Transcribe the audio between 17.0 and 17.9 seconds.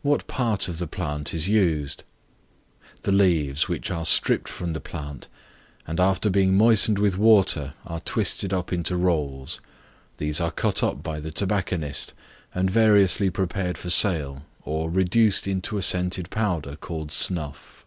snuff.